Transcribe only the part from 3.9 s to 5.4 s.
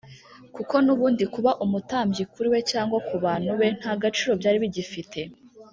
gaciro byari bigifite